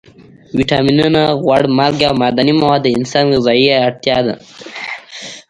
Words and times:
ویټامینونه، 0.57 1.21
غوړ، 1.41 1.61
مالګې 1.77 2.05
او 2.09 2.15
معدني 2.21 2.53
مواد 2.61 2.81
د 2.83 2.87
انسان 2.97 3.25
غذایي 3.33 3.69
اړتیا 3.87 4.17
ده. 4.25 4.35